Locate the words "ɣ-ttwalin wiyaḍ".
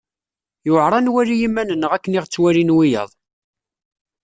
2.23-3.11